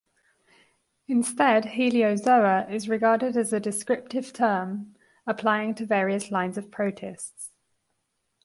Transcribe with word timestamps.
Instead, 1.07 1.63
"heliozoa" 1.63 2.67
is 2.71 2.89
regarded 2.89 3.37
as 3.37 3.53
a 3.53 3.59
descriptive 3.59 4.33
term 4.33 4.95
applying 5.27 5.75
to 5.75 5.85
various 5.85 6.31
lines 6.31 6.57
of 6.57 6.71
protists. 6.71 7.51